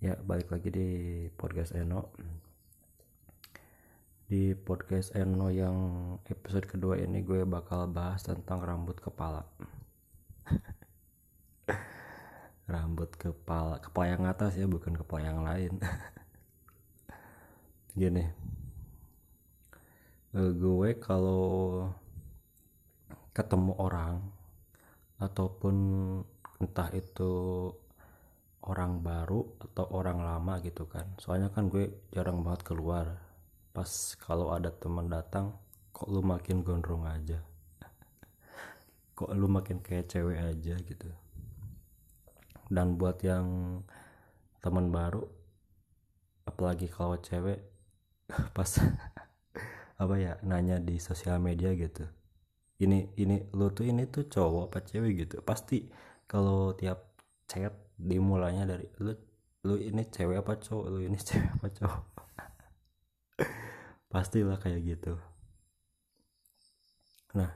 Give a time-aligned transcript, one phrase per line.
[0.00, 0.88] Ya, balik lagi di
[1.36, 2.08] podcast Eno.
[4.24, 5.76] Di podcast Eno yang
[6.24, 9.44] episode kedua ini gue bakal bahas tentang rambut kepala.
[12.72, 15.76] rambut kepala, kepala yang atas ya, bukan kepala yang lain.
[18.00, 18.24] Gini.
[20.32, 21.44] Eh, gue kalau
[23.36, 24.24] ketemu orang
[25.20, 25.76] ataupun
[26.56, 27.68] entah itu
[28.60, 31.08] orang baru atau orang lama gitu kan.
[31.16, 33.16] Soalnya kan gue jarang banget keluar.
[33.72, 33.88] Pas
[34.20, 35.56] kalau ada teman datang
[35.94, 37.40] kok lu makin gondrong aja?
[39.16, 41.10] Kok lu makin kayak cewek aja gitu?
[42.70, 43.80] Dan buat yang
[44.60, 45.24] teman baru
[46.44, 47.62] apalagi kalau cewek
[48.56, 48.70] pas
[50.02, 52.04] apa ya nanya di sosial media gitu.
[52.80, 55.36] Ini ini lu tuh ini tuh cowok apa cewek gitu?
[55.44, 55.84] Pasti
[56.24, 57.09] kalau tiap
[57.50, 59.10] chat dimulainya dari lu
[59.66, 60.86] lu ini cewek apa cowok?
[60.86, 62.02] Lu ini cewek apa cowok?
[64.12, 65.18] Pastilah kayak gitu.
[67.34, 67.50] Nah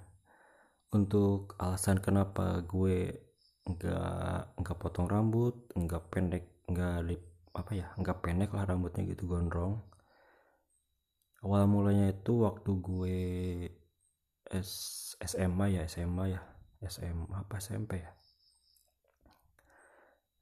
[0.91, 3.22] untuk alasan kenapa gue
[3.64, 7.16] nggak nggak potong rambut nggak pendek nggak di
[7.56, 9.78] apa ya nggak pendek lah rambutnya gitu gondrong.
[11.44, 13.19] Awal mulanya itu waktu gue
[14.48, 14.72] S,
[15.20, 16.41] SMA ya SMA ya
[16.84, 18.10] SMA apa SMP ya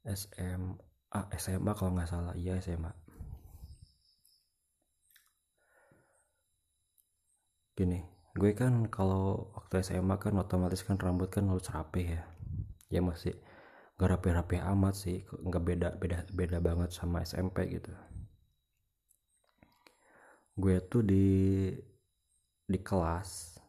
[0.03, 2.33] SMA SMA kalau nggak salah.
[2.35, 2.91] Iya SMA
[7.73, 8.05] gini
[8.37, 12.21] gue kan kalau waktu SMA kan otomatis kan rambut kan harus rapi ya.
[12.89, 13.33] Ya masih
[13.97, 15.17] nggak rapi-rapi amat sih.
[15.47, 17.93] Nggak beda beda beda banget sama SMP gitu.
[20.57, 21.25] Gue tuh di
[22.63, 23.59] di kelas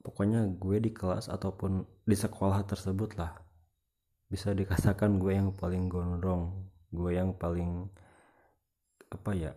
[0.00, 3.32] pokoknya gue di kelas ataupun di sekolah tersebut lah
[4.30, 7.86] bisa dikatakan gue yang paling gondrong gue yang paling
[9.10, 9.52] apa ya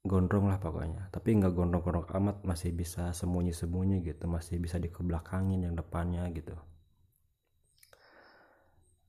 [0.00, 1.12] gondrong lah pokoknya.
[1.12, 6.56] Tapi nggak gondrong-gondrong amat masih bisa sembunyi-sembunyi gitu masih bisa dikebelakangin yang depannya gitu.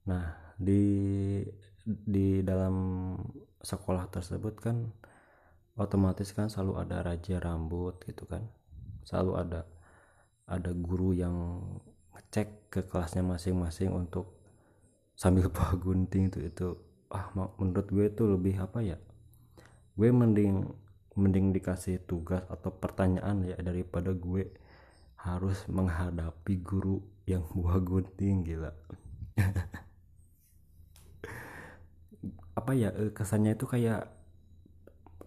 [0.08, 0.84] Nah di
[1.88, 2.76] di dalam
[3.64, 4.92] sekolah tersebut kan
[5.80, 8.52] otomatis kan selalu ada raja rambut gitu kan.
[9.08, 9.62] Selalu ada
[10.52, 11.64] ada guru yang
[12.12, 14.41] ngecek ke kelasnya masing-masing untuk
[15.22, 16.68] sambil bawa gunting itu itu
[17.14, 17.30] ah
[17.62, 18.98] menurut gue itu lebih apa ya
[19.94, 20.66] gue mending
[21.14, 24.50] mending dikasih tugas atau pertanyaan ya daripada gue
[25.22, 26.98] harus menghadapi guru
[27.30, 28.74] yang bawa gunting gila.
[32.60, 34.12] Apa ya eh, kesannya itu kayak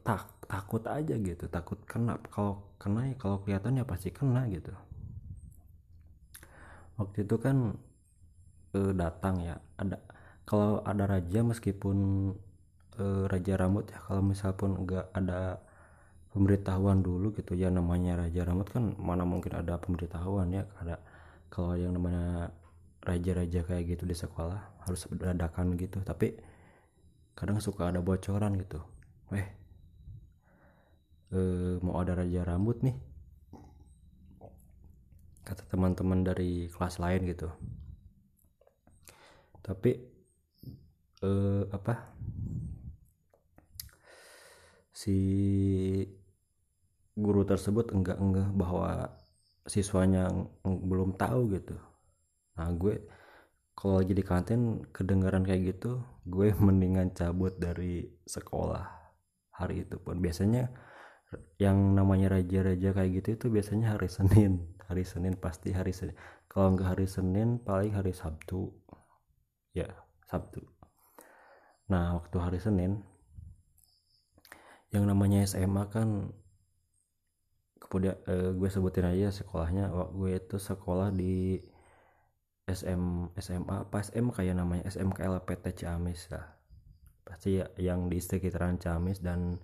[0.05, 4.75] tak takut aja gitu takut kena kalau kena ya kalau kelihatan ya pasti kena gitu.
[7.01, 7.81] Waktu itu kan
[8.75, 9.57] uh, datang ya.
[9.79, 9.97] Ada
[10.45, 11.97] kalau ada raja meskipun
[13.01, 15.63] uh, raja rambut ya kalau misal pun enggak ada
[16.35, 20.99] pemberitahuan dulu gitu ya namanya raja rambut kan mana mungkin ada pemberitahuan ya ada
[21.49, 22.51] kalau yang namanya
[23.05, 26.03] raja-raja kayak gitu di sekolah harus dadakan gitu.
[26.03, 26.35] Tapi
[27.39, 28.83] kadang suka ada bocoran gitu.
[29.33, 29.65] Eh
[31.35, 32.95] eh mau ada raja rambut nih
[35.45, 37.53] kata teman-teman dari kelas lain gitu
[39.65, 39.97] tapi
[41.25, 41.95] eh, apa?
[44.93, 45.17] Si
[47.17, 49.09] guru tersebut enggak enggak bahwa
[49.65, 50.29] siswanya
[50.63, 51.81] belum tahu gitu.
[52.61, 53.09] Nah gue
[53.75, 58.85] kalau lagi di kantin kedengaran kayak gitu gue mendingan cabut dari sekolah
[59.57, 60.21] hari itu pun.
[60.21, 60.69] Biasanya
[61.59, 64.77] yang namanya raja-raja kayak gitu itu biasanya hari Senin.
[64.85, 66.15] Hari Senin pasti hari Senin
[66.55, 68.71] kalau enggak hari Senin paling hari Sabtu
[69.75, 69.91] ya
[70.25, 70.63] Sabtu.
[71.91, 73.03] Nah waktu hari Senin
[74.95, 76.31] yang namanya SMA kan
[77.83, 79.91] kemudian eh, gue sebutin aja sekolahnya.
[80.15, 81.59] Gue itu sekolah di
[82.65, 84.89] SM SMA apa SM kayak namanya?
[84.89, 86.49] SMKLPT Ciamis lah.
[87.27, 89.61] Pasti ya, yang di sekitaran Ciamis dan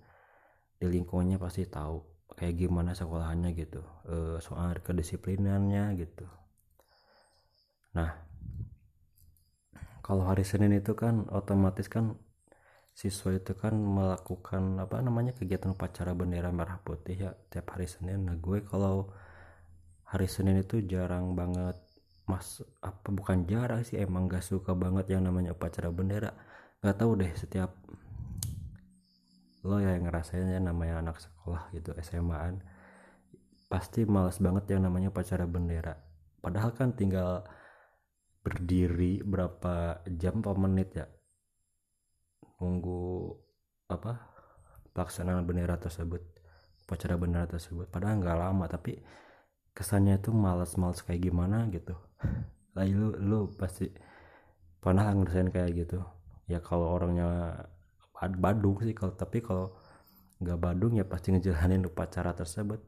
[0.77, 2.05] di lingkungannya pasti tahu
[2.37, 3.81] kayak gimana sekolahannya gitu.
[4.09, 6.29] E, soal kedisiplinannya gitu.
[7.97, 8.30] Nah
[10.11, 12.19] kalau hari Senin itu kan otomatis kan
[12.91, 18.27] siswa itu kan melakukan apa namanya kegiatan upacara bendera merah putih ya tiap hari Senin.
[18.27, 19.15] Nah gue kalau
[20.11, 21.79] hari Senin itu jarang banget
[22.27, 26.35] mas apa bukan jarang sih emang gak suka banget yang namanya upacara bendera.
[26.83, 27.71] Nggak tahu deh setiap
[29.63, 32.59] lo ya yang ngerasainnya namanya anak sekolah gitu SMA-an
[33.71, 35.95] pasti males banget yang namanya upacara bendera.
[36.43, 37.47] Padahal kan tinggal
[38.41, 41.07] berdiri berapa jam apa menit ya?
[42.61, 43.33] Nunggu
[43.91, 44.21] apa
[44.93, 46.41] pelaksanaan bendera tersebut
[46.91, 47.87] upacara bendera tersebut.
[47.87, 48.99] Padahal nggak lama tapi
[49.71, 51.95] kesannya itu males-males kayak gimana gitu.
[52.75, 53.87] Lah lu lu pasti
[54.83, 56.03] pernah ngerasain kayak gitu?
[56.51, 57.55] Ya kalau orangnya
[58.21, 59.71] Badung sih kalau tapi kalau
[60.43, 62.83] nggak Badung ya pasti ngejalanin upacara tersebut.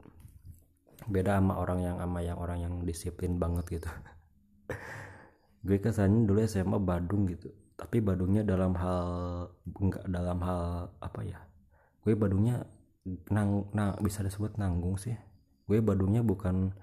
[1.06, 3.90] Beda sama orang yang sama yang orang yang disiplin banget gitu
[5.62, 7.50] gue kesannya dulu SMA Badung gitu.
[7.78, 9.02] Tapi Badungnya dalam hal
[9.78, 11.38] enggak dalam hal apa ya?
[12.02, 12.66] Gue Badungnya
[13.30, 15.14] nang, nah bisa disebut nanggung sih.
[15.66, 16.74] Gue Badungnya bukan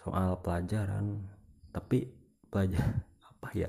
[0.00, 1.28] soal pelajaran
[1.72, 2.08] tapi
[2.48, 3.68] pelajar apa ya?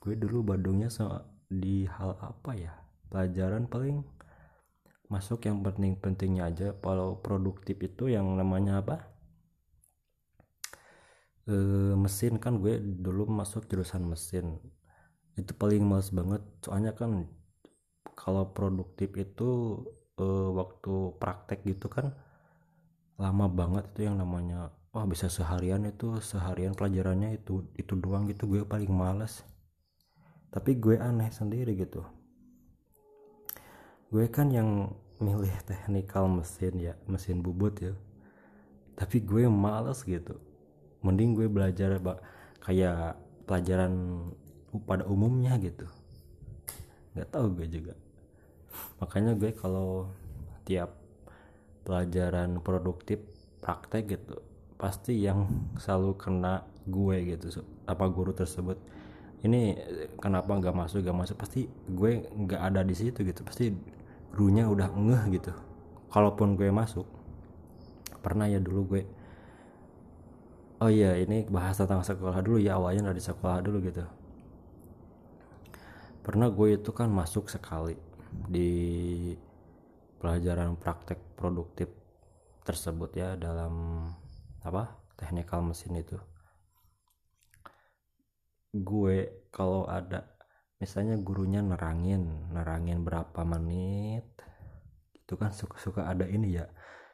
[0.00, 2.72] Gue dulu Badungnya soal di hal apa ya?
[3.12, 4.04] Pelajaran paling
[5.12, 6.68] masuk yang penting-pentingnya aja.
[6.80, 9.11] Kalau produktif itu yang namanya apa
[11.46, 11.54] e,
[11.98, 14.58] mesin kan gue dulu masuk jurusan mesin.
[15.34, 17.26] Itu paling males banget soalnya kan
[18.14, 19.80] kalau produktif itu
[20.18, 22.14] e, waktu praktek gitu kan
[23.20, 28.46] lama banget itu yang namanya wah bisa seharian itu seharian pelajarannya itu itu doang gitu
[28.50, 29.42] gue paling males.
[30.52, 32.04] Tapi gue aneh sendiri gitu.
[34.12, 37.94] Gue kan yang milih teknikal mesin ya mesin bubut ya.
[38.92, 40.51] Tapi gue males gitu
[41.02, 41.98] mending gue belajar
[42.62, 44.24] kayak pelajaran
[44.86, 45.84] pada umumnya gitu.
[47.12, 47.94] Nggak tahu gue juga.
[49.02, 50.08] Makanya gue kalau
[50.64, 50.96] tiap
[51.82, 53.18] pelajaran produktif
[53.58, 54.38] praktek gitu
[54.78, 55.46] pasti yang
[55.78, 58.78] selalu kena gue gitu apa guru tersebut.
[59.42, 59.74] Ini
[60.22, 61.36] kenapa nggak masuk nggak masuk?
[61.38, 63.42] Pasti gue nggak ada di situ gitu.
[63.42, 63.74] Pasti
[64.30, 65.52] gurunya udah ngeh gitu.
[66.14, 67.06] Kalaupun gue masuk
[68.22, 69.02] pernah ya dulu gue
[70.82, 72.58] oh iya ini bahas tentang sekolah dulu.
[72.58, 74.02] Ya awalnya dari sekolah dulu gitu.
[76.26, 77.94] Pernah gue itu kan masuk sekali
[78.50, 78.70] di
[80.18, 81.90] pelajaran praktek produktif
[82.66, 84.06] tersebut ya dalam
[84.66, 86.18] apa teknikal mesin itu.
[88.74, 90.26] Gue kalau ada
[90.82, 94.26] misalnya gurunya nerangin nerangin berapa menit
[95.14, 96.66] itu kan suka-suka ada ini ya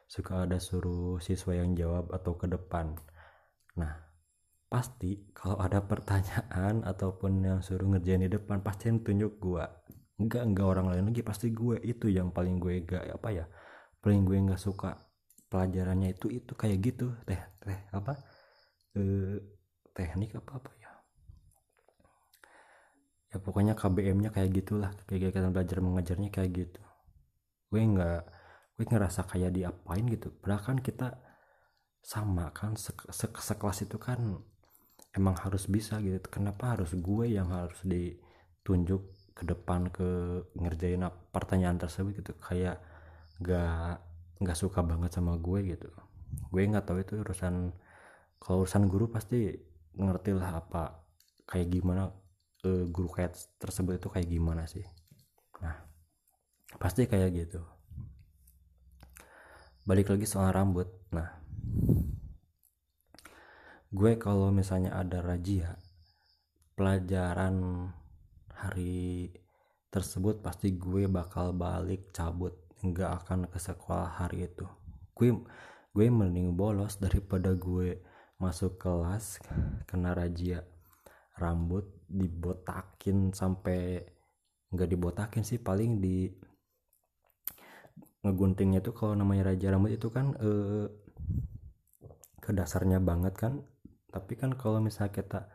[0.09, 2.97] suka ada suruh siswa yang jawab atau ke depan
[3.79, 4.09] nah
[4.69, 9.65] pasti kalau ada pertanyaan ataupun yang suruh ngerjain di depan pasti yang tunjuk gua.
[10.19, 13.45] Enggak enggak orang lain lagi pasti gue itu yang paling gue gak apa ya
[14.03, 14.99] paling gue nggak suka
[15.51, 17.15] pelajarannya itu itu kayak gitu.
[17.23, 18.19] Teh teh apa
[18.99, 19.39] eh,
[19.95, 20.91] teknik apa apa ya.
[23.39, 26.81] Pokoknya KBM-nya kayak gitulah kegiatan belajar mengajarnya kayak gitu.
[27.69, 28.21] Gue nggak
[28.79, 30.35] gue ngerasa kayak diapain gitu.
[30.39, 31.07] Padahal kan kita
[32.03, 34.41] sama kan se -se sekelas itu kan
[35.13, 36.27] emang harus bisa gitu.
[36.29, 39.01] Kenapa harus gue yang harus ditunjuk
[39.33, 40.07] ke depan ke
[40.59, 42.33] ngerjain pertanyaan tersebut gitu?
[42.37, 42.81] Kayak
[43.41, 44.03] nggak
[44.39, 45.89] nggak suka banget sama gue gitu.
[46.53, 47.73] Gue nggak tahu itu urusan
[48.39, 49.51] kalau urusan guru pasti
[49.99, 51.03] ngerti lah apa
[51.49, 52.13] kayak gimana
[52.63, 54.85] uh, guru kayak tersebut itu kayak gimana sih.
[55.59, 55.75] Nah
[56.77, 57.61] pasti kayak gitu.
[59.83, 60.87] Balik lagi soal rambut.
[61.11, 61.38] Nah
[63.89, 65.73] gue kalau misalnya ada razia
[66.79, 67.89] pelajaran
[68.55, 69.27] hari
[69.91, 72.55] tersebut pasti gue bakal balik cabut.
[72.79, 74.63] Nggak akan ke sekolah hari itu.
[75.11, 75.35] Gue
[75.91, 77.99] gue mending bolos daripada gue
[78.39, 79.43] masuk kelas
[79.83, 80.63] kena razia.
[81.35, 83.99] Rambut dibotakin sampai
[84.71, 86.31] nggak dibotakin sih paling di
[88.23, 90.87] ngeguntingnya tuh kalau namanya raja rambut itu kan eh,
[92.49, 93.61] ke dasarnya banget kan.
[94.09, 95.45] Tapi kan kalau misalnya kita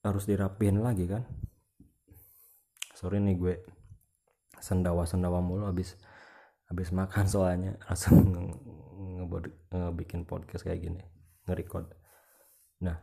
[0.00, 1.28] harus dirapihin lagi kan.
[2.96, 3.54] Sorry nih gue
[4.56, 6.00] sendawa sendawa mulu habis
[6.72, 7.76] habis makan soalnya.
[7.92, 8.24] Langsung
[9.68, 11.04] ngebikin podcast kayak gini
[11.44, 11.92] nge-record.
[12.80, 12.96] Nah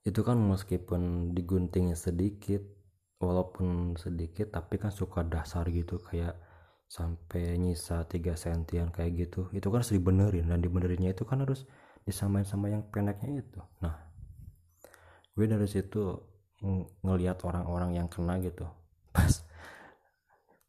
[0.00, 2.64] itu kan meskipun diguntingnya sedikit
[3.20, 6.00] walaupun sedikit tapi kan suka dasar gitu.
[6.00, 6.40] Kayak
[6.94, 9.50] sampai nyisa 3 sentian kayak gitu.
[9.50, 11.66] Itu kan harus dibenerin dan dibenerinnya itu kan harus
[12.06, 13.60] disamain sama yang pendeknya itu.
[13.82, 13.98] Nah
[15.34, 16.14] gue dari situ
[17.02, 18.62] ngelihat orang-orang yang kena gitu.
[19.14, 19.42] Pas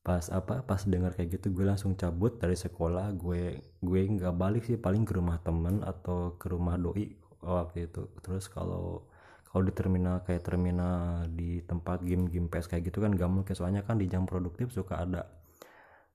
[0.05, 3.13] pas apa pas dengar kayak gitu gue langsung cabut dari sekolah.
[3.17, 8.09] Gue gue nggak balik sih paling ke rumah temen atau ke rumah doi waktu itu.
[8.25, 9.09] Terus kalau
[9.49, 13.53] kalau di terminal kayak terminal di tempat game-game PS kayak gitu kan gak mungkin.
[13.55, 15.25] Soalnya kan di jam produktif suka ada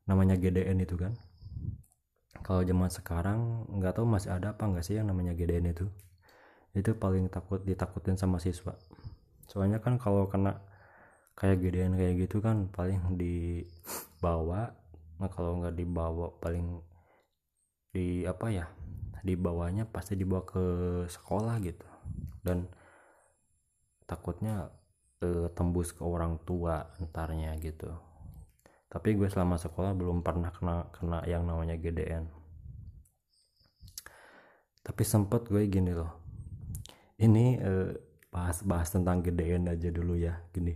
[0.09, 1.13] namanya GDN itu kan.
[2.41, 5.87] Kalau zaman sekarang nggak tahu masih ada apa nggak sih yang namanya GDN itu.
[6.73, 8.79] Itu paling takut ditakutin sama siswa.
[9.51, 10.63] Soalnya kan kalau kena
[11.35, 14.73] kayak gedean kayak gitu kan paling dibawa.
[15.21, 16.81] Nah kalau nggak dibawa paling
[17.91, 18.67] di apa ya
[19.21, 20.65] dibawanya pasti dibawa ke
[21.11, 21.87] sekolah gitu.
[22.41, 22.65] Dan
[24.09, 24.71] takutnya
[25.23, 28.10] eh, tembus ke orang tua entarnya gitu
[28.91, 32.41] tapi gue selama sekolah belum pernah kena kena yang namanya GDN
[34.81, 36.11] tapi sempet gue gini loh.
[37.21, 37.91] Ini eh,
[38.33, 40.73] bahas-bahas tentang GDN aja dulu ya gini.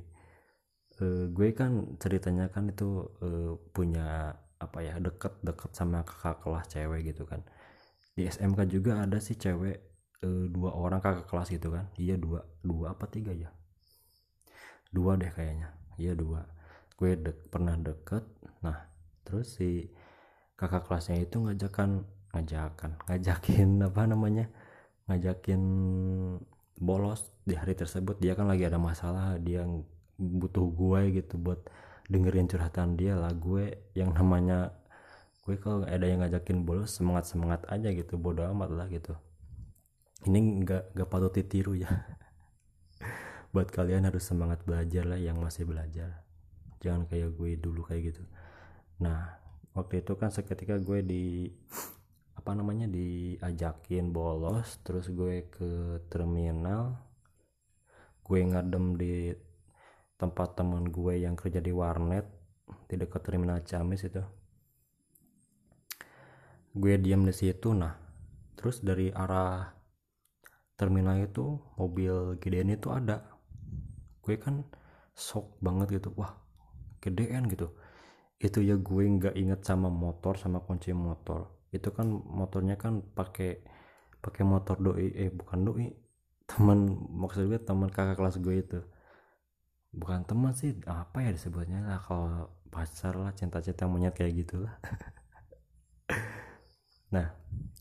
[1.00, 7.00] Eh, gue kan ceritanya kan itu eh, punya apa ya deket-deket sama kakak kelas cewek
[7.10, 7.40] gitu kan.
[8.14, 9.76] Di SMK juga ada sih cewek
[10.22, 11.88] eh, dua orang kakak kelas gitu kan.
[11.96, 13.50] Iya dua dua apa tiga ya?
[14.92, 15.74] Dua deh kayaknya.
[15.98, 16.44] Iya dua
[16.98, 18.24] gue dek, pernah deket.
[18.62, 18.78] Nah
[19.26, 19.90] terus si
[20.54, 24.46] kakak kelasnya itu ngajakan ngajakan ngajakin apa namanya
[25.10, 25.62] ngajakin
[26.78, 28.18] bolos di hari tersebut.
[28.22, 29.66] Dia kan lagi ada masalah dia
[30.18, 31.66] butuh gue gitu buat
[32.10, 33.34] dengerin curhatan dia lah.
[33.34, 34.74] Gue yang namanya
[35.44, 39.14] gue kalau ada yang ngajakin bolos semangat semangat aja gitu bodo amat lah gitu.
[40.24, 41.90] Ini nggak nggak patut ditiru ya.
[43.54, 46.23] Buat kalian harus semangat belajar lah yang masih belajar
[46.84, 48.22] jangan kayak gue dulu kayak gitu.
[49.00, 49.40] Nah
[49.72, 51.48] waktu itu kan seketika gue di
[52.36, 57.00] apa namanya diajakin bolos terus gue ke terminal
[58.20, 59.32] gue ngadem di
[60.20, 62.28] tempat teman gue yang kerja di warnet
[62.84, 64.20] di dekat terminal Ciamis itu.
[66.76, 67.96] Gue diam di situ nah
[68.54, 69.72] terus dari arah
[70.76, 73.24] terminal itu mobil gedean itu ada.
[74.20, 74.68] Gue kan
[75.16, 76.43] shock banget gitu wah
[77.04, 77.68] gedean gitu.
[78.46, 81.40] Itu ya gue nggak inget sama motor sama kunci motor.
[81.76, 83.50] Itu kan motornya kan pakai
[84.24, 85.86] pakai motor doi eh bukan doi
[86.50, 86.78] teman
[87.22, 88.80] maksud gue teman kakak kelas gue itu.
[89.94, 94.74] Bukan teman sih apa ya disebutnya lah kalau pacar lah cinta-cinta monyet kayak gitulah
[97.14, 97.30] nah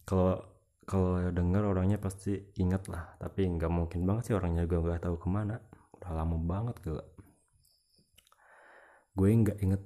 [0.06, 0.38] kalau
[0.86, 5.16] kalau dengar orangnya pasti inget lah tapi nggak mungkin banget sih orangnya gue nggak tahu
[5.18, 5.58] ke mana.
[5.98, 7.00] Udah lama banget gue
[9.14, 9.82] gue nggak inget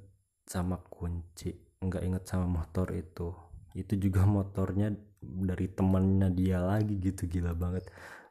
[0.47, 3.33] sama kunci nggak inget sama motor itu.
[3.77, 7.85] Itu juga motornya dari temennya dia lagi gitu gila banget.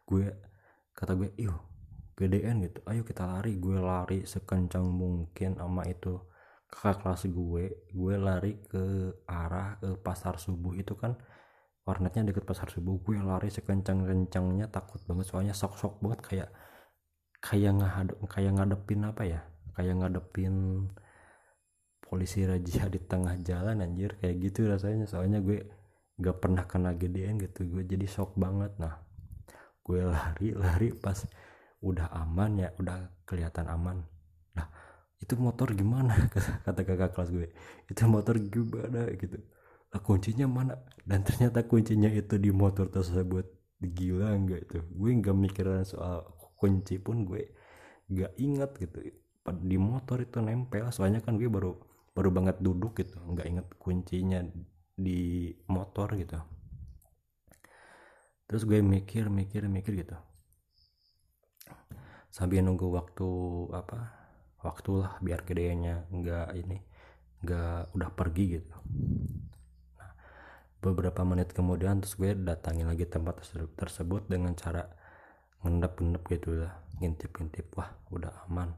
[0.07, 0.31] Gue
[0.97, 1.59] kata gue yuk
[2.17, 3.59] gedean gitu ayo kita lari.
[3.59, 6.19] Gue lari sekencang mungkin sama itu
[6.71, 7.65] kakak kelas gue.
[7.95, 11.15] Gue lari ke arah ke pasar subuh itu kan
[11.87, 12.99] warnetnya deket pasar subuh.
[13.05, 15.27] Gue lari sekencang kencangnya takut banget.
[15.31, 16.51] Soalnya sok sok banget kayak
[17.39, 19.41] kayak ngadep kayak ngadepin apa ya
[19.77, 20.89] kayak ngadepin
[22.01, 24.17] polisi raja di tengah jalan anjir.
[24.19, 25.05] Kayak gitu rasanya.
[25.05, 25.69] Soalnya gue
[26.17, 27.69] gak pernah kena gedean gitu.
[27.69, 28.73] Gue jadi shock banget.
[28.81, 28.97] Nah
[29.87, 31.23] gue lari lari pas
[31.85, 34.03] udah aman ya udah kelihatan aman.
[34.57, 34.67] Nah
[35.21, 36.17] itu motor gimana?
[36.65, 37.53] Kata kakak kelas gue.
[37.87, 39.37] Itu motor gimana gitu.
[39.93, 40.75] Lah kuncinya mana?
[41.05, 43.45] Dan ternyata kuncinya itu di motor tersebut.
[43.77, 44.81] Gila enggak itu?
[44.89, 46.25] Gue nggak mikirin soal
[46.57, 47.53] kunci pun gue
[48.07, 48.99] nggak inget gitu
[49.55, 51.77] di motor itu nempel soalnya kan gue baru
[52.17, 54.41] baru banget duduk gitu nggak inget kuncinya
[54.97, 56.41] di motor gitu.
[58.49, 60.17] Terus gue mikir mikir mikir gitu.
[62.33, 63.29] Sambil nunggu waktu
[63.77, 63.99] apa
[64.65, 66.79] waktulah biar gedenya nggak ini
[67.45, 68.75] nggak udah pergi gitu.
[70.01, 70.13] Nah,
[70.81, 73.45] beberapa menit kemudian terus gue datangin lagi tempat
[73.77, 74.89] tersebut dengan cara
[75.61, 76.73] ngendap-ngendap gitu lah
[77.03, 78.73] ngintip-ngintip wah udah aman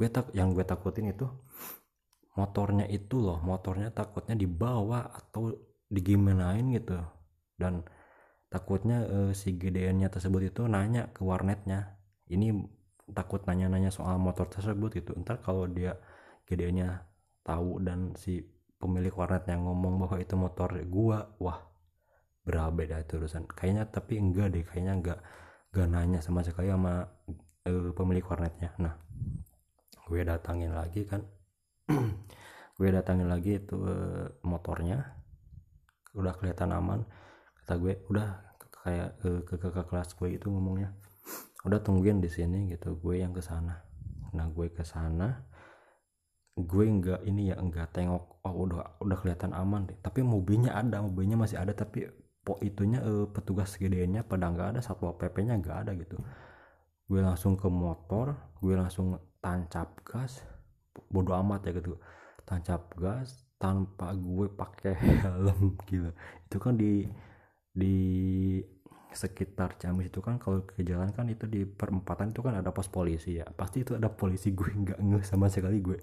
[0.00, 1.28] gue tak yang gue takutin itu
[2.40, 5.52] motornya itu loh motornya takutnya dibawa atau
[5.90, 6.96] digimanain gitu.
[7.58, 7.84] Dan
[8.48, 12.00] takutnya uh, si GDN-nya tersebut itu nanya ke warnetnya.
[12.30, 12.54] Ini
[13.10, 15.12] takut nanya-nanya soal motor tersebut gitu.
[15.18, 15.98] Ntar kalau dia
[16.46, 17.04] GDN-nya
[17.42, 18.40] tahu dan si
[18.80, 21.60] pemilik warnetnya ngomong bahwa itu motor gua wah
[22.46, 23.44] berapa beda itu urusan.
[23.50, 25.18] Kayaknya tapi enggak deh kayaknya enggak
[25.74, 27.04] enggak nanya sama sekali sama
[27.66, 28.72] uh, pemilik warnetnya.
[28.80, 28.94] Nah
[30.10, 31.22] gue datangin lagi kan.
[32.80, 35.20] Gue datangin lagi itu uh, motornya.
[36.16, 37.04] Udah kelihatan aman.
[37.60, 40.96] Kata gue udah kayak uh, ke kakak kelas gue itu ngomongnya.
[41.68, 42.96] Udah tungguin di sini gitu.
[42.96, 43.84] Gue yang ke sana.
[44.32, 45.44] Nah gue ke sana.
[46.56, 50.00] Gue enggak ini ya enggak tengok oh udah udah kelihatan aman deh.
[50.00, 52.08] Tapi mobilnya ada mobilnya masih ada tapi
[52.40, 56.16] po itunya eh, petugas gedenya pada nggak ada satpol pp nya nggak ada gitu.
[57.04, 60.44] Gue langsung ke motor gue langsung tancap gas
[61.12, 61.96] bodoh amat ya gitu.
[62.44, 66.08] Tancap gas tanpa gue pakai helm gitu
[66.48, 67.04] itu kan di
[67.70, 67.96] di
[69.10, 72.86] sekitar Ciamis itu kan kalau ke jalan kan itu di perempatan itu kan ada pos
[72.86, 73.46] polisi ya.
[73.46, 75.98] Pasti itu ada polisi gue nggak ngeh sama sekali gue.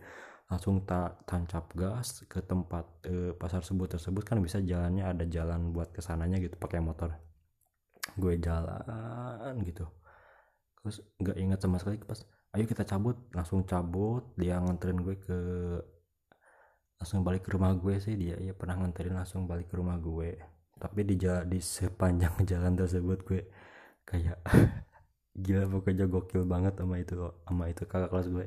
[0.47, 5.71] Langsung tak tancap gas ke tempat eh, pasar sebut tersebut kan bisa jalannya ada jalan
[5.75, 7.15] buat ke sananya gitu pakai motor.
[8.19, 9.87] Gue jalan gitu.
[10.83, 12.19] Terus nggak ingat sama sekali pas
[12.57, 14.33] ayo kita cabut langsung cabut.
[14.33, 15.37] Dia nganterin gue ke
[16.97, 18.33] langsung balik ke rumah gue sih dia.
[18.41, 20.41] Ya pernah nganterin langsung balik ke rumah gue.
[20.81, 23.41] Tapi di jalan, di sepanjang jalan tersebut gue
[24.09, 24.41] kayak
[25.45, 27.13] gila pokoknya gokil banget sama itu
[27.45, 28.45] sama itu kakak kelas gue.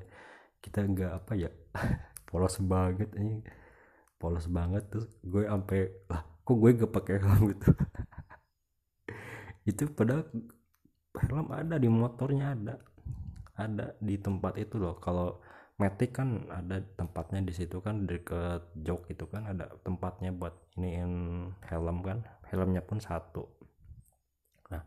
[0.58, 1.50] Kita nggak apa ya
[2.28, 3.46] polos banget ini.
[4.18, 7.70] Polos banget terus gue sampai lah kok gue gak pakai helm gitu?
[9.70, 10.26] Itu padahal
[11.14, 12.74] helm ada di motornya ada
[13.60, 14.96] ada di tempat itu loh.
[14.96, 15.40] Kalau
[15.80, 21.12] Matic kan ada tempatnya di situ kan deket jok itu kan ada tempatnya buat iniin
[21.64, 22.20] helm kan.
[22.52, 23.48] Helmnya pun satu.
[24.68, 24.84] Nah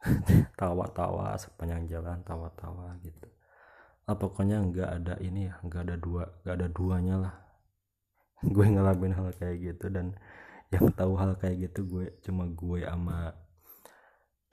[0.60, 3.26] tawa-tawa sepanjang jalan tawa-tawa gitu.
[4.06, 7.34] Ah, pokoknya nggak ada ini ya nggak ada dua nggak ada duanya lah.
[8.54, 10.14] Gue ngalamin hal kayak gitu dan
[10.70, 13.34] yang tahu hal kayak gitu gue cuma gue sama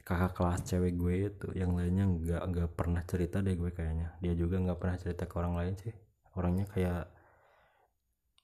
[0.08, 4.16] kakak kelas cewek gue itu yang lainnya nggak nggak pernah cerita deh gue kayaknya.
[4.24, 5.92] Dia juga nggak pernah cerita ke orang lain sih.
[6.40, 7.04] Orangnya kayak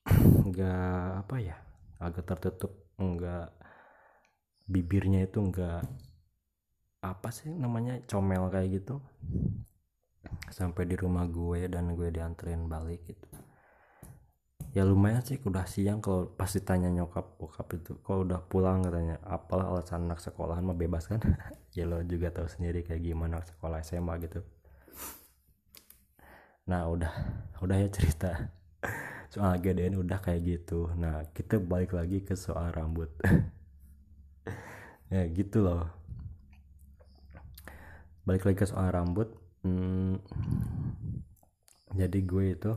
[0.52, 1.56] nggak apa ya
[2.04, 3.48] agak tertutup nggak
[4.68, 5.88] bibirnya itu nggak
[7.00, 9.00] apa sih namanya comel kayak gitu.
[10.52, 13.53] Sampai di rumah gue dan gue dianterin balik gitu
[14.74, 18.82] ya lumayan sih udah siang kalau pasti tanya nyokap bokap itu kalau udah pulang?
[18.82, 19.22] katanya.
[19.24, 21.22] Apalah alasan anak sekolahan mah bebas kan?
[21.74, 24.46] Ya lo juga tahu sendiri kayak gimana sekolah SMA gitu.
[26.70, 27.10] Nah udah
[27.66, 28.54] udah ya cerita.
[29.34, 30.94] Soal GDN udah kayak gitu.
[30.94, 33.10] Nah kita balik lagi ke soal rambut.
[35.14, 35.94] Ya gitu loh.
[38.26, 39.30] Balik lagi ke soal rambut
[39.64, 40.20] hmm,
[41.96, 42.74] jadi gue itu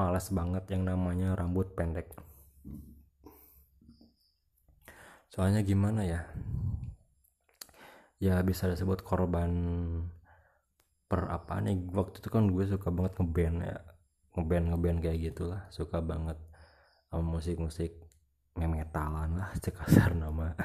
[0.00, 2.08] malas banget yang namanya rambut pendek.
[5.28, 6.24] Soalnya gimana ya?
[8.16, 9.52] Ya bisa disebut korban
[11.04, 13.78] per apa nih waktu itu kan gue suka banget ngeband ya.
[14.40, 15.68] Ngeband ngeband kayak gitulah.
[15.68, 16.40] Suka banget
[17.12, 17.92] sama musik-musik
[18.56, 20.56] memetalan lah sekasar nama.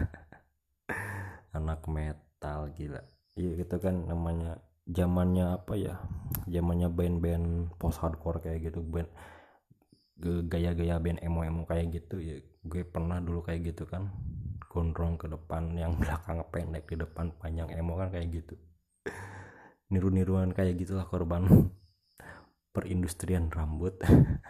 [1.58, 3.04] Anak metal gila.
[3.36, 5.98] Iya gitu kan namanya zamannya apa ya
[6.46, 9.10] zamannya band-band post hardcore kayak gitu band
[10.48, 14.14] gaya-gaya band emo-emo kayak gitu ya gue pernah dulu kayak gitu kan
[14.76, 18.60] gondrong ke depan yang belakang pendek di depan panjang emo kan kayak gitu.
[19.88, 21.48] Niru-niruan kayak gitulah korban
[22.76, 23.96] perindustrian rambut.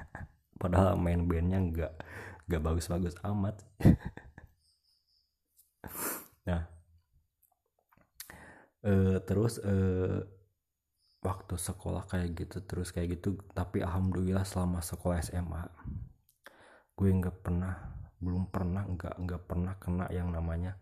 [0.62, 1.94] Padahal main bandnya nggak
[2.50, 3.62] nggak bagus-bagus amat.
[6.50, 6.75] Nah
[8.86, 10.22] uh, terus uh,
[11.26, 15.66] waktu sekolah kayak gitu terus kayak gitu tapi alhamdulillah selama sekolah SMA
[16.96, 20.80] gue nggak pernah belum pernah nggak nggak pernah kena yang namanya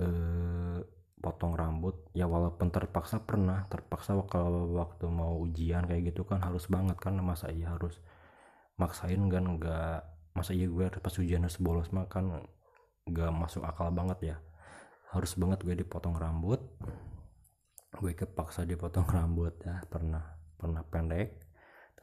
[0.00, 0.80] uh,
[1.24, 1.96] potong rambut.
[2.12, 7.16] Ya walaupun terpaksa pernah terpaksa kalau waktu mau ujian kayak gitu kan harus banget kan
[7.20, 7.96] masa iya harus
[8.76, 9.98] maksain kan nggak
[10.36, 12.44] masa iya gue pas ujian harus bolos mah kan
[13.08, 14.36] nggak masuk akal banget ya.
[15.12, 16.60] Harus banget gue dipotong rambut
[17.94, 20.22] gue kepaksa dipotong rambut ya pernah
[20.58, 21.44] pernah pendek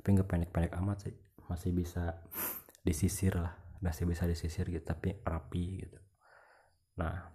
[0.01, 1.15] tapi nggak pendek-pendek amat sih.
[1.45, 2.25] Masih bisa
[2.87, 3.53] disisir lah.
[3.85, 5.99] Masih bisa disisir gitu tapi rapi gitu.
[6.97, 7.29] Nah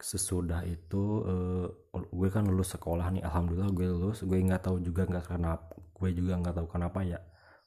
[0.00, 4.26] sesudah itu uh, gue kan lulus sekolah nih alhamdulillah gue lulus.
[4.26, 7.20] Gue nggak tahu juga nggak kenapa gue juga nggak tahu kenapa ya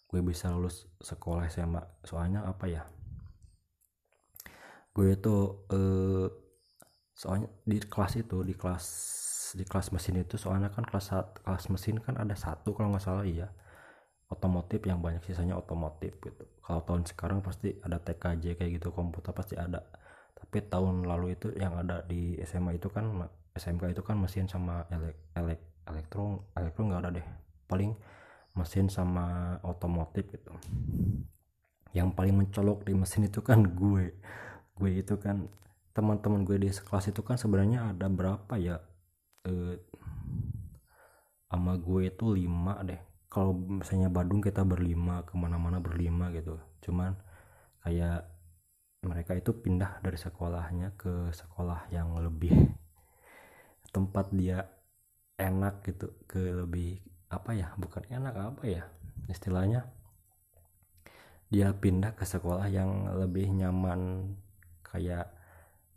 [0.10, 2.84] gue bisa lulus sekolah SMA soalnya apa ya?
[4.92, 6.28] Gue itu uh,
[7.14, 8.86] soalnya di kelas itu di kelas
[9.54, 11.14] di kelas mesin itu soalnya kan kelas
[11.46, 13.54] kelas mesin kan ada satu kalau nggak salah iya.
[14.34, 16.42] Otomotif yang banyak sisanya otomotif gitu.
[16.66, 19.86] Kalau tahun sekarang pasti ada TKJ kayak gitu komputer pasti ada.
[20.34, 24.90] Tapi tahun lalu itu yang ada di SMA itu kan SMK itu kan mesin sama
[24.90, 27.28] elek elek elektro elektro nggak ada deh.
[27.70, 27.94] Paling
[28.58, 30.50] mesin sama otomotif gitu.
[31.94, 34.18] Yang paling mencolok di mesin itu kan gue.
[34.74, 35.46] Gue itu kan
[35.94, 38.82] teman-teman gue di sekelas itu kan sebenarnya ada berapa ya?
[39.46, 39.78] Eh,
[41.54, 42.98] sama gue itu lima deh.
[43.30, 46.58] Kalau misalnya Badung kita berlima ke mana-mana berlima gitu.
[46.82, 47.14] Cuman
[47.86, 48.26] kayak
[49.06, 52.54] mereka itu pindah dari sekolahnya ke sekolah yang lebih
[53.94, 54.66] tempat dia
[55.38, 56.98] enak gitu ke lebih
[57.30, 57.70] apa ya?
[57.78, 58.84] Bukan enak apa ya?
[59.30, 59.86] Istilahnya
[61.54, 64.34] dia pindah ke sekolah yang lebih nyaman
[64.82, 65.30] kayak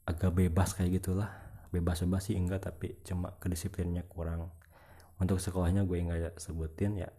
[0.07, 1.29] agak bebas kayak gitulah.
[1.75, 4.55] Bebas-bebas sih enggak tapi cuma kedisiplinnya kurang.
[5.19, 7.11] Untuk sekolahnya gue nggak sebutin ya.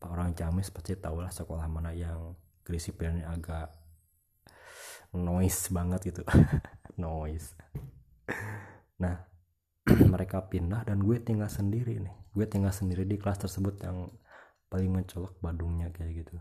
[0.00, 2.32] Orang Ciamis pasti tahu lah sekolah mana yang
[2.64, 3.74] kedisiplinnya agak
[5.12, 6.22] noise banget gitu.
[7.02, 7.58] Noise.
[9.02, 9.26] Nah
[10.12, 12.14] mereka pindah dan gue tinggal sendiri nih.
[12.30, 14.08] Gue tinggal sendiri di kelas tersebut yang
[14.70, 16.36] paling mencolok Badungnya kayak gitu.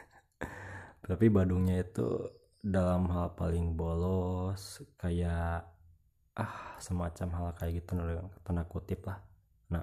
[1.10, 5.66] Tapi Badungnya itu dalam hal paling bolos kayak
[6.38, 7.98] ah semacam hal kayak gitu
[8.46, 9.18] tanda kutip lah.
[9.74, 9.82] Nah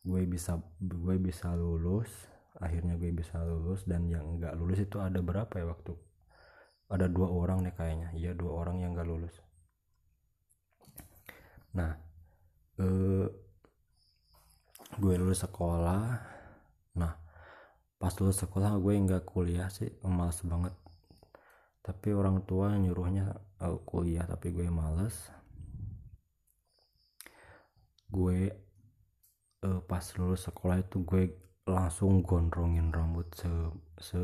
[0.00, 2.08] gue bisa gue bisa lulus
[2.56, 5.92] akhirnya gue bisa lulus dan yang enggak lulus itu ada berapa ya waktu?
[6.88, 8.08] Ada dua orang nih kayaknya.
[8.16, 9.36] Iya dua orang yang enggak lulus.
[11.76, 12.00] Nah
[12.80, 13.28] eh,
[14.96, 16.16] gue lulus sekolah.
[16.96, 17.12] Nah
[18.00, 20.72] pas lulus sekolah gue nggak kuliah sih malas banget
[21.80, 23.32] tapi orang tua nyuruhnya
[23.64, 24.28] uh, kuliah.
[24.28, 25.16] Tapi gue males.
[28.10, 28.52] Gue
[29.64, 31.22] uh, pas lulus sekolah itu gue
[31.64, 33.48] langsung gondrongin rambut se
[34.00, 34.18] se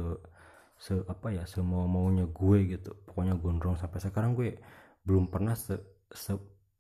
[0.76, 2.92] se apa ya semua maunya gue gitu.
[3.08, 4.60] Pokoknya gondrong sampai sekarang gue
[5.06, 5.80] belum pernah se,
[6.12, 6.36] se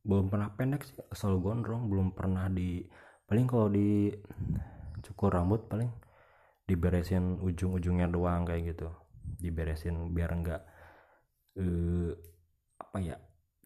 [0.06, 1.88] belum pernah pendek sih selalu gondrong.
[1.88, 2.84] Belum pernah di
[3.24, 4.12] paling kalau di
[5.00, 5.88] cukur rambut paling
[6.66, 8.90] diberesin ujung-ujungnya doang kayak gitu
[9.36, 10.62] diberesin biar enggak
[11.58, 12.12] uh,
[12.76, 13.16] apa ya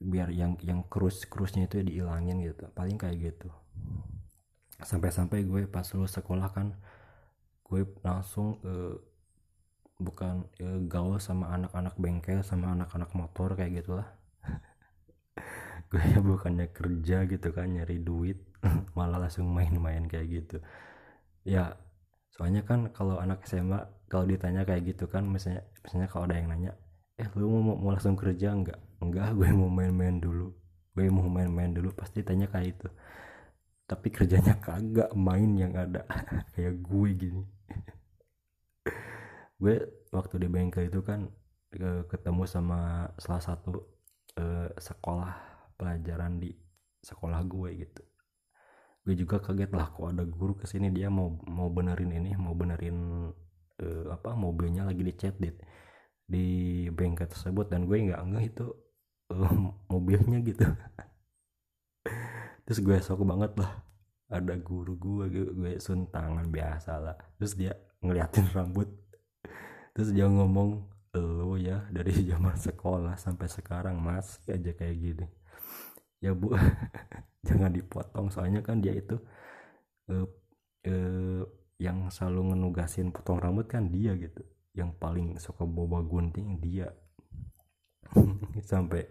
[0.00, 2.64] biar yang yang kerus kerusnya itu dihilangin gitu.
[2.72, 3.52] Paling kayak gitu.
[4.80, 6.72] Sampai-sampai gue pas lulus sekolah kan
[7.68, 8.96] gue langsung uh,
[10.00, 14.08] bukan uh, gaul sama anak-anak bengkel sama anak-anak motor kayak gitulah.
[15.92, 18.40] Gue bukannya kerja gitu kan nyari duit
[18.96, 20.56] malah langsung main-main kayak gitu.
[21.44, 21.76] Ya
[22.32, 26.50] soalnya kan kalau anak SMA kalau ditanya kayak gitu kan misalnya misalnya kalau ada yang
[26.50, 26.72] nanya
[27.14, 30.50] eh lu mau, mau langsung kerja enggak enggak gue mau main-main dulu.
[30.90, 32.88] Gue mau main-main dulu pasti tanya kayak itu
[33.90, 36.06] tapi kerjanya kagak main yang ada.
[36.54, 37.42] Kayak gue gini.
[39.60, 39.82] Gue
[40.14, 41.26] waktu di bengkel itu kan
[42.06, 43.82] ketemu sama salah satu
[44.38, 45.34] uh, sekolah
[45.74, 46.54] pelajaran di
[47.02, 48.02] sekolah gue gitu.
[49.02, 52.54] Gue juga kaget lah kok ada guru ke sini dia mau mau benerin ini mau
[52.54, 53.26] benerin
[53.80, 55.50] uh, apa mobilnya lagi dicat di
[56.30, 56.46] di
[56.94, 58.66] bengkel tersebut dan gue nggak ngeh itu
[59.34, 59.54] uh,
[59.92, 60.64] mobilnya gitu.
[62.64, 63.82] Terus gue sok banget lah.
[64.30, 67.16] Ada guru gue gue, gue suntangan biasa lah.
[67.40, 68.88] Terus dia ngeliatin rambut.
[69.90, 70.86] Terus dia ngomong
[71.18, 75.26] lo ya dari zaman sekolah sampai sekarang masih aja kayak gini.
[76.22, 76.54] Ya bu
[77.48, 79.16] jangan dipotong soalnya kan dia itu
[80.12, 80.26] uh,
[80.86, 81.42] uh,
[81.80, 84.44] yang selalu ngenugasin potong rambut kan dia gitu.
[84.76, 86.92] Yang paling suka boba gunting dia.
[88.70, 89.08] Sampai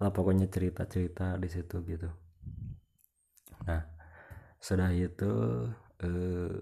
[0.00, 2.08] lah pokoknya cerita-cerita di situ gitu.
[3.68, 3.84] Nah
[4.56, 5.32] sudah itu
[6.00, 6.56] eh,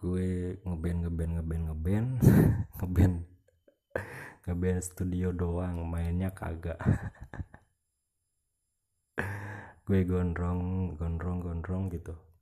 [0.00, 0.28] gue
[0.64, 2.08] ngeband ngeband ngeband ngeband.
[2.80, 3.16] Ngeband
[4.44, 6.80] ngeband studio doang mainnya kagak.
[9.84, 12.33] Gue gondrong gondrong gondrong gitu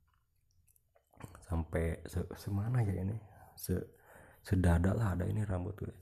[1.53, 3.13] sampai se semana ya ini?
[3.53, 3.77] Se
[4.41, 5.93] sedada lah ada ini rambut gue.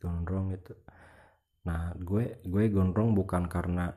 [0.00, 0.72] Gondrong itu
[1.60, 3.92] nah gue gue gondrong bukan karena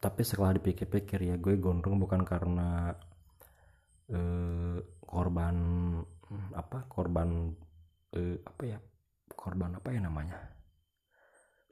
[0.00, 2.96] tapi setelah dipikir-pikir ya gue gondrong bukan karena
[4.08, 5.56] eh, korban
[6.56, 7.52] apa korban
[8.16, 8.78] eh, apa ya
[9.36, 10.36] korban apa ya namanya?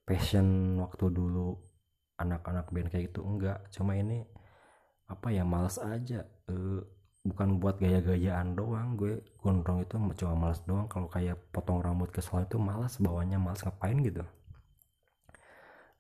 [0.05, 1.57] Passion waktu dulu
[2.21, 3.65] anak-anak band kayak gitu enggak.
[3.73, 4.21] Cuma ini
[5.09, 6.81] apa ya males aja eh,
[7.25, 10.85] bukan buat gaya-gayaan doang gue gondrong itu cuma malas doang.
[10.93, 14.21] Kalau kayak potong rambut ke salon itu malas bawanya malas ngapain gitu?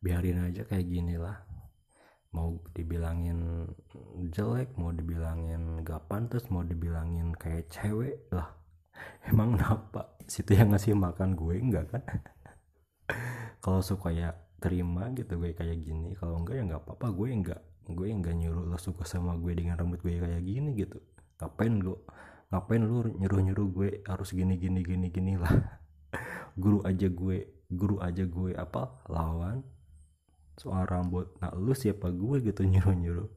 [0.04, 1.40] Biarin aja kayak gini lah.
[2.36, 3.64] Mau dibilangin
[4.28, 8.52] jelek mau dibilangin gak pantas mau dibilangin kayak cewek lah.
[9.32, 10.20] Emang kenapa?
[10.28, 12.04] Situ yang ngasih makan gue enggak kan?
[13.64, 16.12] Kalau suka ya terima gitu gue kayak gini.
[16.20, 19.76] Kalau enggak ya nggak apa-apa gue enggak gue enggak nyuruh lo suka sama gue dengan
[19.76, 21.04] rambut gue kayak gini gitu
[21.40, 21.94] ngapain lu
[22.52, 25.52] ngapain lu nyuruh nyuruh gue harus gini gini gini gini lah.
[26.62, 29.66] Guru aja gue guru aja gue apa lawan.
[30.54, 32.38] Soal rambut nah lu siapa gue?
[32.46, 33.28] gitu nyuruh nyuruh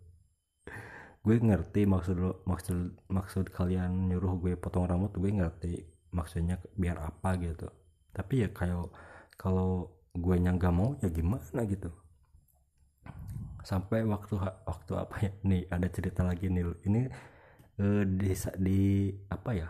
[1.28, 5.84] gue ngerti maksud lo maksud maksud kalian nyuruh gue potong rambut gue ngerti
[6.16, 7.68] maksudnya biar apa gitu.
[8.16, 8.88] Tapi ya kayak
[9.36, 11.92] kalau gue nyangga mau ya gimana gitu.
[13.68, 15.32] Sampai waktu waktu apa ya?
[15.44, 17.12] Nih ada cerita lagi nih ini
[17.82, 18.82] eh, di di
[19.30, 19.70] apa ya?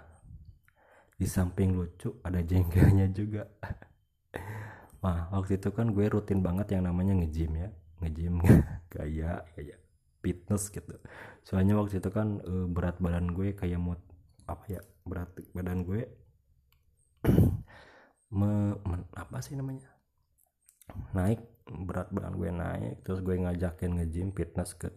[1.18, 3.44] Di samping lucu ada jengkelnya juga.
[5.04, 7.70] Wah waktu itu kan gue rutin banget yang namanya nge-gym ya.
[8.02, 8.36] Nge-gym
[8.94, 9.80] kayak kayak
[10.22, 10.96] fitness gitu.
[11.46, 13.96] Soalnya waktu itu kan uh, berat badan gue kayak mau
[14.48, 16.08] apa ya berat badan gue
[18.38, 18.52] me,
[18.84, 19.90] men, apa sih namanya?
[21.12, 24.88] Naik berat badan gue naik terus gue ngajakin nge-gym fitness ke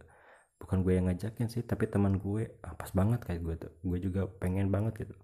[0.61, 2.53] bukan gue yang ngajakin sih tapi teman gue.
[2.61, 3.73] Ah, pas banget kayak gue tuh.
[3.81, 5.15] Gue juga pengen banget gitu.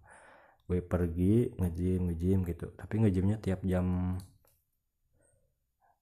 [0.65, 2.73] Gue pergi ngejim ngejim gitu.
[2.73, 4.17] Tapi ngejimnya tiap jam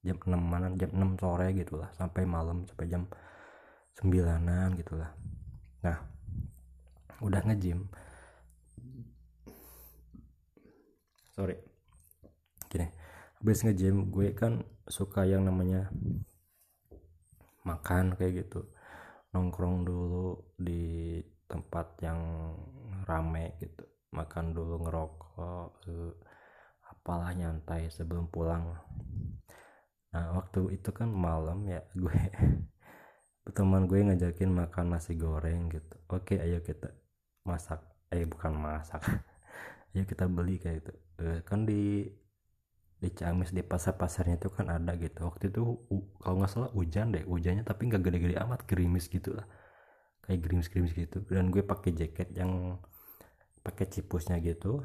[0.06, 1.92] jam 6 mana jam 6 sore gitu lah.
[1.94, 3.04] Sampai malam sampai jam
[4.00, 5.12] 9an gitu lah.
[5.84, 5.98] Nah
[7.20, 7.86] udah ngejim
[11.36, 11.60] sorry.
[12.72, 12.88] Gini
[13.46, 15.92] habis ngejim gue kan suka yang namanya
[17.66, 18.66] makan kayak gitu
[19.36, 21.20] nongkrong dulu di
[21.52, 22.20] tempat yang
[23.04, 23.84] rame gitu.
[24.16, 25.68] Makan dulu ngerokok
[26.88, 28.72] apalah nyantai sebelum pulang.
[30.16, 32.20] Nah waktu itu kan malam ya gue
[33.52, 35.96] teman gue ngajakin makan nasi goreng gitu.
[36.08, 36.96] Oke ayo kita
[37.44, 37.84] masak
[38.16, 39.04] eh bukan masak.
[39.96, 40.94] Ayo kita beli kayak gitu.
[41.24, 42.04] Uh, kan di
[42.96, 45.28] di Ciamis di pasar-pasarnya itu kan ada gitu.
[45.28, 45.62] Waktu itu
[46.24, 49.46] kalau nggak salah hujan deh hujannya tapi nggak gede-gede amat gerimis gitu lah.
[50.26, 51.18] Kayak gerimis-gerimis gitu.
[51.28, 52.80] Dan gue pakai jaket yang
[53.62, 54.82] pakai cipusnya gitu.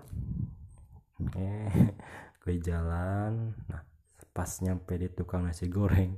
[1.39, 1.71] Eh
[2.43, 3.55] gue jalan.
[3.71, 3.83] Nah
[4.31, 6.15] pas nyampe di tukang nasi goreng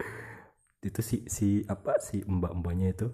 [0.88, 3.12] itu si si apa si mbak mbaknya itu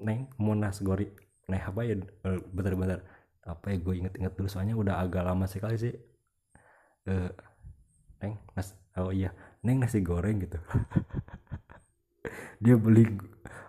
[0.00, 1.12] neng mau nasi goreng
[1.48, 1.94] neng apa ya?
[1.98, 3.00] Eh, bentar-bentar.
[3.42, 6.11] Apa ya gue inget-inget dulu soalnya udah agak lama sekali sih
[7.08, 7.30] eh
[8.22, 9.34] neng nas oh iya.
[9.62, 10.58] Neng nasi goreng gitu.
[12.62, 13.06] Dia beli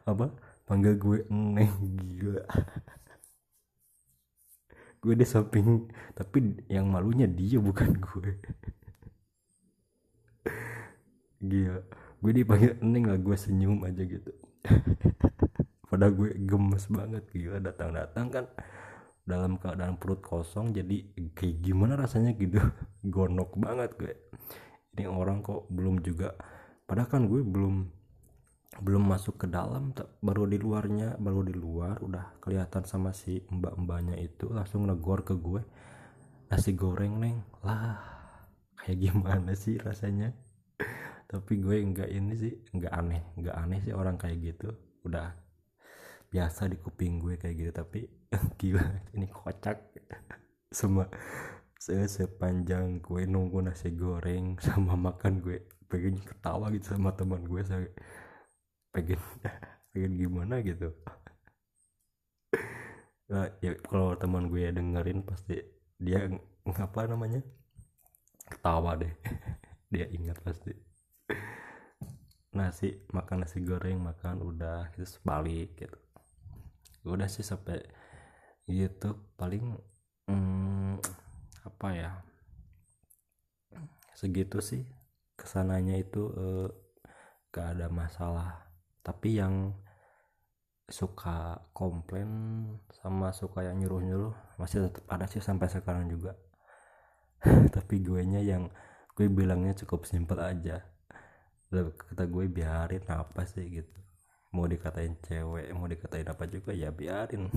[0.06, 0.30] apa
[0.70, 2.44] panggil gue neng gila.
[5.04, 8.40] Gue di samping tapi yang malunya dia bukan gue.
[11.52, 11.84] Gila.
[12.24, 14.32] Gue dipanggil neng lah gue senyum aja gitu.
[15.92, 17.60] Pada gue gemes banget gila.
[17.60, 18.46] Datang-datang kan
[19.24, 22.60] dalam keadaan perut kosong jadi kayak gimana rasanya gitu?
[23.14, 24.14] Gonok banget gue.
[24.94, 26.36] Ini orang kok belum juga
[26.84, 27.76] padahal kan gue belum
[28.84, 34.18] belum masuk ke dalam baru di luarnya baru di luar udah kelihatan sama si mbak-mbaknya
[34.18, 35.62] itu langsung negor ke gue.
[36.52, 37.42] Nasi goreng neng.
[37.66, 37.98] Lah
[38.78, 40.34] kayak gimana sih rasanya?
[41.32, 44.74] Tapi gue enggak ini sih enggak aneh enggak aneh sih orang kayak gitu.
[45.06, 45.43] Udah
[46.34, 48.10] biasa di kuping gue kayak gitu tapi
[48.60, 48.82] gila
[49.14, 49.78] ini kocak.
[50.74, 51.06] Semua
[51.78, 57.62] saya sepanjang gue nunggu nasi goreng sama makan gue pengen ketawa gitu sama teman gue
[57.62, 57.86] saya
[58.90, 59.22] pengen
[59.94, 60.90] pengen gimana gitu.
[63.30, 65.62] Nah, ya kalau teman gue dengerin pasti
[66.02, 66.26] dia
[66.66, 67.46] ngapa namanya?
[68.50, 69.14] Ketawa deh.
[69.94, 70.74] Dia ingat pasti.
[72.58, 76.03] Nasi makan nasi goreng makan udah itu balik gitu
[77.04, 77.84] udah sih sampai
[78.68, 79.16] gitu.
[79.36, 79.76] Paling
[80.28, 81.00] hmm,
[81.68, 82.12] apa ya?
[84.16, 84.84] Segitu sih
[85.36, 86.68] ke sananya itu eh,
[87.52, 88.72] gak ada masalah.
[89.04, 89.76] Tapi yang
[90.88, 92.28] suka komplain
[92.92, 96.36] sama suka yang nyuruh-nyuruh masih tetap ada sih sampai sekarang juga.
[97.76, 98.72] Tapi gue nya yang
[99.16, 100.84] gue bilangnya cukup simpel aja.
[101.74, 104.03] Kata gue biarin apa sih gitu
[104.54, 107.50] mau dikatain cewek mau dikatain apa juga ya biarin.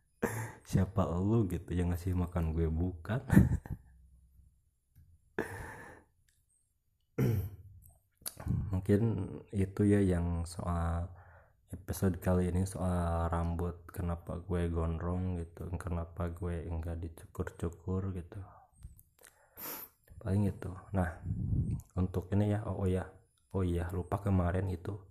[0.70, 3.20] Siapa lu gitu yang ngasih makan gue bukan?
[8.72, 11.12] Mungkin itu ya yang soal
[11.76, 18.40] episode kali ini soal rambut kenapa gue gondrong gitu kenapa gue enggak dicukur-cukur gitu.
[20.24, 20.72] Paling itu.
[20.96, 21.20] Nah
[22.00, 23.04] untuk ini ya oh, oh ya.
[23.50, 25.09] Oh iya lupa kemarin itu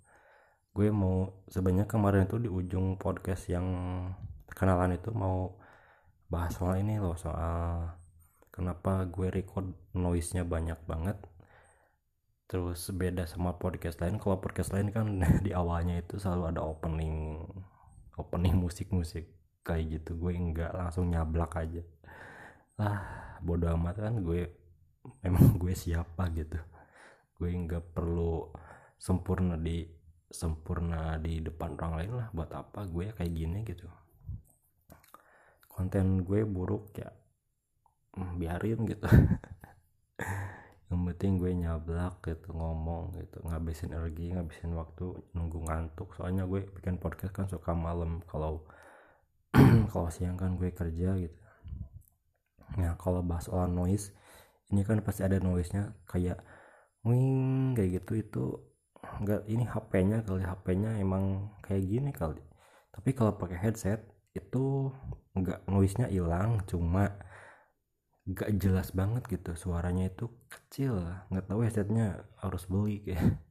[0.73, 3.67] gue mau sebenarnya kemarin itu di ujung podcast yang
[4.53, 5.58] kenalan itu mau
[6.29, 7.89] bahas soal ini loh soal
[8.53, 11.17] kenapa gue record noise nya banyak banget.
[12.49, 14.19] Terus beda sama podcast lain.
[14.19, 15.08] Kalau podcast lain kan
[15.45, 17.39] di awalnya itu selalu ada opening
[18.19, 19.32] opening musik-musik
[19.63, 20.19] kayak gitu.
[20.19, 21.82] Gue enggak langsung nyablak aja.
[22.75, 22.99] Lah
[23.39, 24.51] bodo amat kan gue
[25.23, 26.60] memang gue siapa gitu.
[27.39, 28.51] Gue enggak perlu
[28.99, 29.98] sempurna di
[30.29, 33.89] sempurna di depan orang lain lah buat apa gue kayak gini gitu.
[35.65, 37.09] Konten gue buruk ya
[38.13, 39.09] hmm, biarin gitu.
[40.89, 46.13] Yang penting gue nyablak gitu ngomong gitu ngabisin energi ngabisin waktu nunggu ngantuk.
[46.13, 48.65] Soalnya gue bikin podcast kan suka malam kalau
[49.93, 51.39] kalau siang kan gue kerja gitu.
[52.77, 54.13] Nah kalau bahas soal noise
[54.69, 56.37] ini kan pasti ada noise nya kayak
[57.01, 58.43] wing kayak gitu itu
[59.17, 62.41] enggak ini HP-nya kali HP-nya emang kayak gini kali.
[62.93, 64.06] Tapi kalau pakai headset
[64.38, 64.93] itu
[65.34, 67.17] enggak noise-nya hilang cuma
[68.30, 71.02] enggak jelas banget gitu suaranya itu kecil.
[71.34, 73.41] Nggak tahu headsetnya harus beli kayak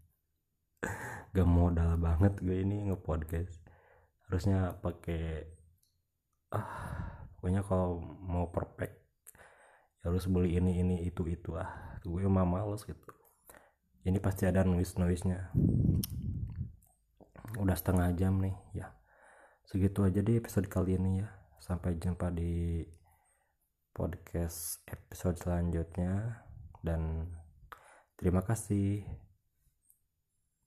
[1.35, 3.59] gak modal banget gue ini ngepodcast.
[4.31, 5.51] Harusnya pakai
[6.55, 6.71] ah
[7.37, 8.97] pokoknya kalau mau perfect
[10.01, 11.99] ya harus beli ini ini itu itu ah.
[12.07, 13.18] Gue mah males gitu
[14.07, 15.51] ini pasti ada noise noise nya
[17.59, 18.95] udah setengah jam nih ya.
[19.69, 21.29] Segitu aja di episode kali ini ya.
[21.59, 22.87] Sampai jumpa di
[23.93, 26.45] podcast episode selanjutnya.
[26.81, 27.29] Dan
[28.17, 29.05] terima kasih